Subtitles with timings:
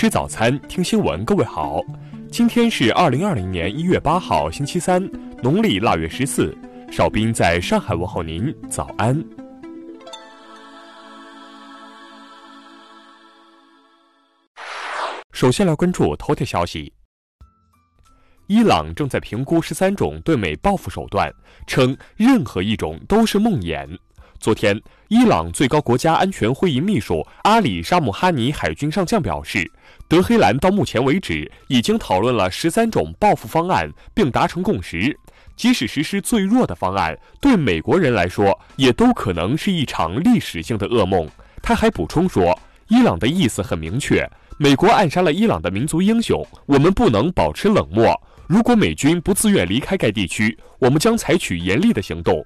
[0.00, 1.22] 吃早餐，听新闻。
[1.26, 1.82] 各位好，
[2.32, 4.98] 今天是二零二零年一月八号，星期三，
[5.42, 6.56] 农历腊月十四。
[6.90, 9.22] 少兵在上海问候您，早安。
[15.32, 16.90] 首先来关注头条消息：
[18.46, 21.30] 伊朗正在评估十三种对美报复手段，
[21.66, 23.86] 称任何一种都是梦魇。
[24.38, 29.70] 昨天，伊朗最高国家安全会议秘书阿里沙姆哈尼海军上将表示，
[30.10, 35.16] 德黑兰到目前为止已经讨论了十三种报复方案，并达成共识。
[35.54, 41.28] 即使实施最弱的方案，对美国人来说也都可能是一场历史性的噩梦。
[41.62, 44.28] 他还补充说，伊朗的意思很明确：
[44.58, 48.12] 美国暗杀了伊朗的民族英雄，我们不能保持冷漠。
[48.48, 52.44] 如果美军不自愿离开该地区，我们将采取严厉的行动。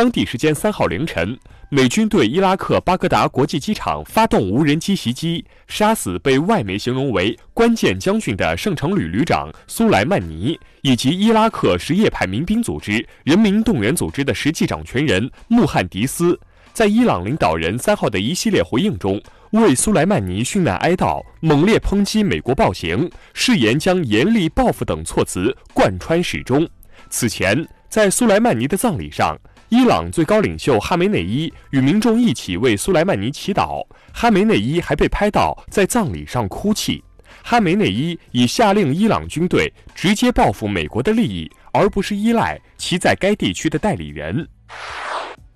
[0.00, 16.40] 当地时间三号凌晨，美军对伊拉克巴格达国际机场发动无人机袭击，杀死被外媒形容为关键将军的圣城旅旅长苏莱曼尼，以及伊拉克什叶派民兵组织人民动员组织的实际掌权人穆罕迪斯。
[16.72, 19.20] 在伊朗领导人三号的一系列回应中，
[19.50, 26.66] 为苏莱曼尼殉难哀悼，猛烈抨击美国暴行，誓言将严厉报复等措辞贯穿始终。
[27.10, 29.38] 此前，在苏莱曼尼的葬礼上。
[29.70, 37.00] 伊朗最高领袖哈梅内伊与民众一起为苏莱曼尼祈祷，哈梅内伊还被拍到在葬礼上哭泣。
[37.44, 44.44] 哈梅内伊已下令伊朗军队直接报复美国的利益，而不是依赖其在该地区的代理人。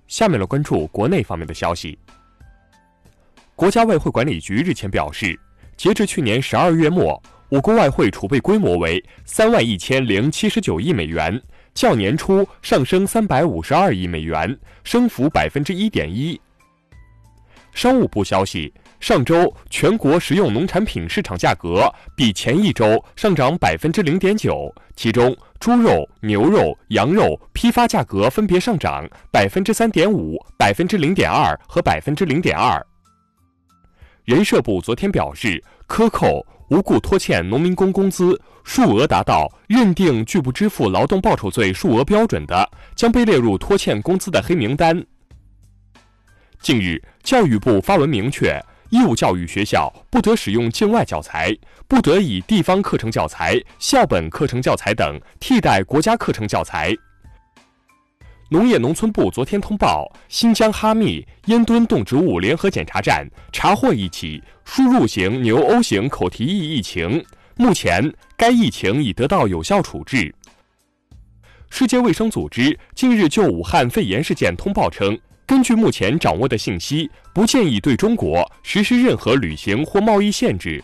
[0.07, 1.99] 下面来关注国内方面的消息。
[3.53, 5.37] 国家外汇管理局日前表示，
[5.75, 11.41] 截至去年十二月末，我国外汇储备规模为三万一千零七十九亿美元。
[11.75, 16.39] 较年初上升三百五十二亿美元，升幅百分之一点一。
[17.73, 32.81] 商务部消息，上周全国食用农产品市场价格比前一周上涨百分之零点九，其中猪肉、牛肉、羊肉批发价格分别上涨百分之三点五、百分之零点二和百分之零点二。
[34.23, 36.43] 人社部昨天表示，克扣。
[36.69, 45.05] 无故拖欠农民工工资，数额达到认定拒不支付劳动报酬罪数额标准的，将被列入拖欠工资的黑名单。
[46.59, 48.59] 近日，教育部发文明确，
[48.89, 51.55] 义务教育学校不得使用境外教材，
[51.87, 56.95] 不得以地方课程教材、校本课程教材等替代国家课程教材。
[58.49, 67.25] 农业农村部昨天通报，新疆哈密烟墩动植物联合检查站查获一起输入型牛鸥型口蹄疫疫情，
[67.55, 70.33] 目前该疫情已得到有效处置。
[71.71, 75.17] 世界卫生组织近日就武汉肺炎事件通报称，
[75.47, 80.83] 根据目前掌握的信息，不建议对中国实施任何旅行或贸易限制。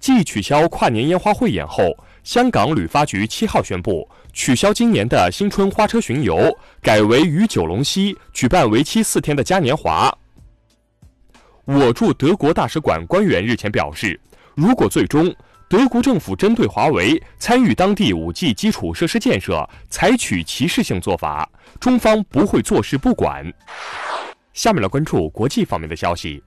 [0.00, 1.84] 继取消跨年烟花汇演后，
[2.22, 4.08] 香港旅发局七号宣布。
[4.32, 10.16] 取消今年的新春花车巡游，改为于九龙溪举办为期四天的嘉年华。
[11.64, 14.18] 我驻德国大使馆官员日前表示，
[14.54, 15.34] 如果最终
[15.68, 21.48] 德国政府针对华为参与当地五 G 基础设施建设采取歧视性做法，
[21.80, 23.44] 中方不会坐视不管。
[24.52, 26.42] 下面来关注国际方面的消息。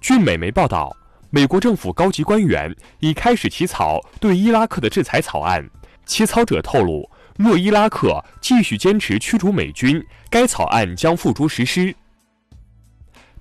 [0.00, 0.94] 据美媒报道，
[1.34, 5.68] 美国政府高级官员已开始起草对伊拉克的制裁草案。
[6.06, 10.00] 起草者透露，若伊拉克继续坚持驱逐美军，
[10.30, 11.92] 该草案将付诸实施。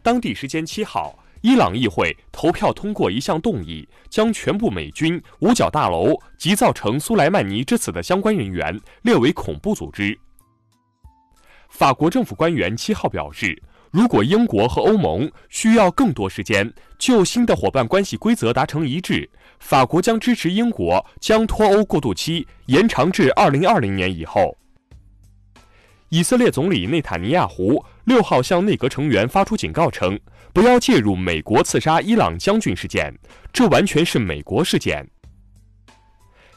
[0.01, 10.19] 当地时间七号，伊朗议会投票通过一项动议，将全部美军五角大楼及造成苏莱曼尼之死的相关人员列为恐怖组织。
[11.69, 13.61] 法国政府官员七号表示。
[13.93, 24.57] 如果英国和欧盟需要更多时间就新的伙伴关系规则达成一致，法国将支持英国将脱欧过渡期延长至二零二零年以后。
[26.09, 30.19] 以色列总理内塔尼亚胡六号向内阁成员发出警告称，
[30.51, 33.15] 不要介入美国刺杀伊朗将军事件，
[33.53, 35.07] 这完全是美国事件。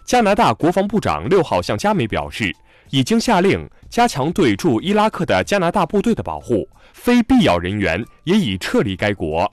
[0.06, 2.50] 加拿大国防部长六号向加美表示。
[2.90, 9.52] 已经下令加强对驻伊拉克的加拿大部队的保护，非必要人员也已撤离该国。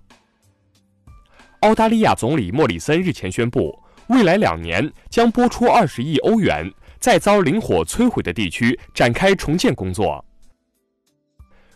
[1.61, 3.77] 澳大利亚总理莫里森日前宣布，
[4.07, 6.69] 未来两年将拨出二十亿欧元，
[6.99, 10.23] 在遭林火摧毁的地区展开重建工作。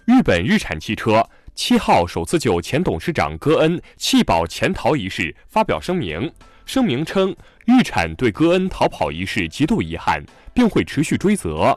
[0.06, 6.32] 日本日产汽车七号首次就前董事长戈恩弃保潜逃一事发表声明。
[6.68, 7.34] 声明称，
[7.66, 10.22] 日产对戈恩逃跑一事极度遗憾，
[10.54, 11.76] 并会持续追责。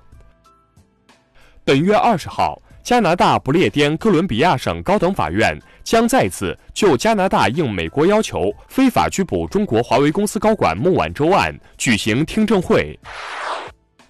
[1.64, 12.98] 本月二十号，加拿大不列颠哥伦比亚省高等法院将再次就加拿大应美国要求非法拘捕中国华为公司高管孟晚舟案举行听证会。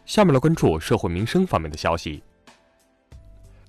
[0.07, 2.23] 下面来关注社会民生方面的消息。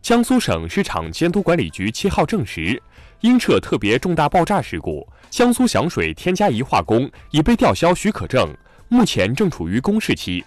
[0.02, 2.82] 江苏省市场监督管理局七号证实，
[3.20, 8.52] 因涉特别重大爆炸事故，江苏响水添加仪化工已被吊销许可证，
[8.90, 10.44] 目前正处于公示期。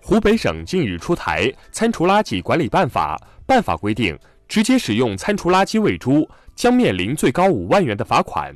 [0.00, 3.16] 湖北省近日出台《餐厨垃圾管理办法》，
[3.46, 8.52] 办法规定，直接使用餐厨垃圾喂猪将面临最高五万元的罚款。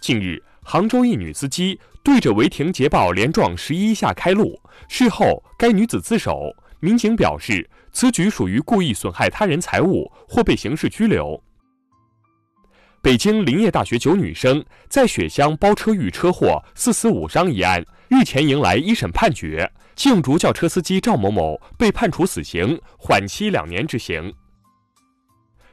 [0.00, 4.56] 近日，杭州一女司机对着违停捷豹连撞十一下开路，
[4.88, 6.54] 事后该女子自首。
[6.80, 11.42] 民警表示，此举属于故意损害他人财物，或被刑事拘留。
[13.00, 24.32] 北京林业大学九女生在雪乡包车遇车祸四死五伤一案，日前迎来一审判决，竞逐轿车司机赵某某被判处死刑，缓期两年执行。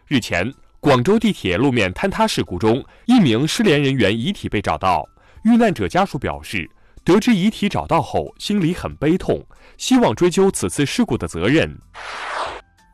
[0.08, 5.08] 日前，广州地铁路面坍塌事故中，一名失联人员遗体被找到，
[5.44, 6.70] 遇难者家属表示。
[7.06, 9.40] 得知遗体找到后，心里很悲痛，
[9.78, 11.78] 希望追究此次事故的责任。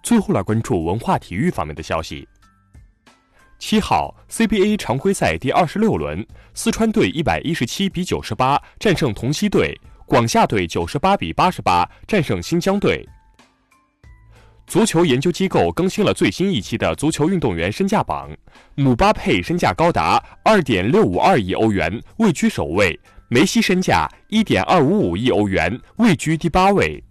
[0.03, 2.27] 最后来关注文化体育方面的消息。
[3.57, 13.07] 七号 CBA 常规赛第二十六轮，四川队一百一十七比九十八战胜同曦队，广厦队九十八比八十八战胜新疆队。
[14.67, 18.29] 足球研究机构更新了最新一期的足球运动员身价榜，
[18.75, 22.99] 姆巴佩身价高达二点六五二亿欧元，位居首位。
[23.33, 27.01] 梅西身价一点二五五亿欧元，位居第八位。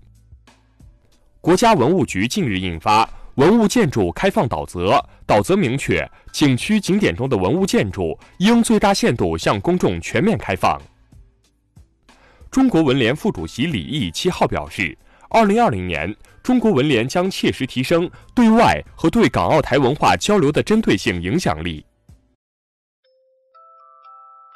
[1.40, 3.06] 国家文物局近日印发
[3.36, 4.90] 《文物建筑开放导则》，
[5.26, 10.78] 导则明确，景区景点中的文物建筑应最大限度向公众全面开放。
[12.50, 14.94] 中国文联副主席李毅七号表示，
[15.30, 21.82] 二零二零年，中国文联将切实提升对外和对港澳台文化交流的针对性影响力。